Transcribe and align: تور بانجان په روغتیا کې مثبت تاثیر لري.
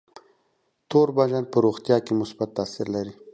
تور 0.89 1.07
بانجان 1.15 1.45
په 1.51 1.57
روغتیا 1.65 1.97
کې 2.05 2.13
مثبت 2.21 2.49
تاثیر 2.57 2.87
لري. 2.95 3.13